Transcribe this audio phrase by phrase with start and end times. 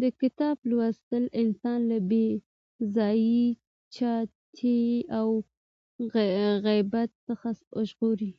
[0.00, 2.26] د کتاب لوستل انسان له بې
[2.96, 3.44] ځایه
[3.94, 5.28] چتیاو او
[6.66, 7.48] غیبت څخه
[7.90, 8.32] ژغوري.